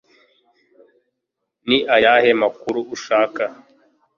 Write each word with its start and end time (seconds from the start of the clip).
Ni 1.67 1.77
ayahe 1.95 2.31
makuru 2.41 2.79
ushaka? 2.95 3.43